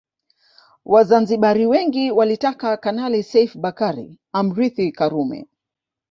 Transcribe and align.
Wazanzibari 0.85 1.65
wengi 1.65 2.11
walitaka 2.11 2.77
Kanali 2.77 3.23
Seif 3.23 3.55
Bakari 3.57 4.19
amrithi 4.33 4.91
Karume 4.91 5.47